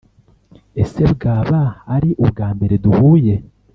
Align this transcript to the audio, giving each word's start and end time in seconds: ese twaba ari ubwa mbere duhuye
ese 0.81 1.01
twaba 1.13 1.61
ari 1.95 2.09
ubwa 2.23 2.47
mbere 2.55 2.75
duhuye 2.83 3.35